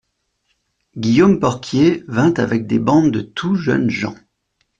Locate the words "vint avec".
2.07-2.65